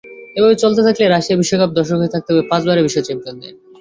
এভাবে 0.35 0.55
চলতে 0.63 0.81
থাকলে 0.87 1.03
রাশিয়া 1.05 1.39
বিশ্বকাপে 1.39 1.77
দর্শক 1.79 1.97
হয়ে 1.99 2.13
থাকতে 2.15 2.29
হবে 2.31 2.43
পাঁচবারের 2.51 2.85
বিশ্ব 2.85 2.99
চ্যাম্পিয়নদের। 3.07 3.53